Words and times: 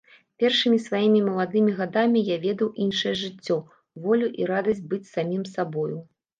Першымі 0.43 0.77
сваімі 0.85 1.21
маладымі 1.27 1.75
гадамі 1.81 2.19
я 2.31 2.39
ведаў 2.47 2.73
іншае 2.87 3.13
жыццё, 3.23 3.61
волю 4.09 4.27
і 4.43 4.51
радасць 4.55 4.85
быць 4.91 5.03
самім 5.15 5.49
сабою. 5.55 5.97